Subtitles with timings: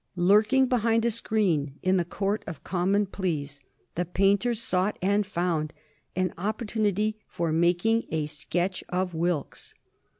[0.15, 3.59] Lurking behind a screen in the Court of Common Pleas,
[3.93, 5.73] the painter sought and found
[6.15, 9.75] an opportunity for making a sketch of Wilkes.